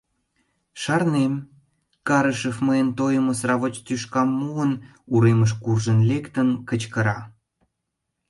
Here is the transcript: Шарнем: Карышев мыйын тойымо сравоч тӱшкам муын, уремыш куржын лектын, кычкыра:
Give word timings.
Шарнем: 0.81 1.33
Карышев 2.07 2.57
мыйын 2.67 2.89
тойымо 2.97 3.33
сравоч 3.39 3.75
тӱшкам 3.85 4.29
муын, 4.39 4.71
уремыш 5.13 5.51
куржын 5.63 5.99
лектын, 6.09 6.49
кычкыра: 6.69 7.19